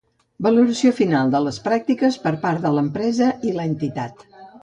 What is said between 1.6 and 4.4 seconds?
pràctiques per part de l'empresa i l'entitat.